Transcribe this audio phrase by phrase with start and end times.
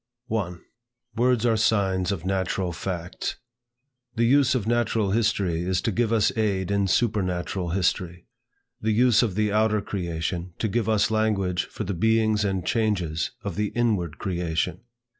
[0.29, 0.61] 1.
[1.15, 3.35] Words are signs of natural facts.
[4.15, 8.25] The use of natural history is to give us aid in supernatural history:
[8.81, 13.29] the use of the outer creation, to give us language for the beings and changes
[13.43, 14.79] of the inward creation.